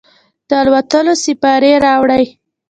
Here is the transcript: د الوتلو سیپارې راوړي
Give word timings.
د 0.49 0.51
الوتلو 0.61 1.13
سیپارې 1.23 1.73
راوړي 1.85 2.25